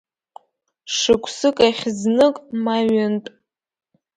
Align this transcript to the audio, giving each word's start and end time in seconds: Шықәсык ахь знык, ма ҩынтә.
Шықәсык 0.97 1.57
ахь 1.67 1.85
знык, 1.99 2.35
ма 2.63 2.75
ҩынтә. 2.89 3.29